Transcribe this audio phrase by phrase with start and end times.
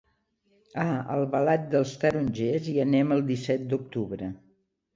[0.83, 4.35] A Albalat dels Tarongers hi anem el disset d'octubre.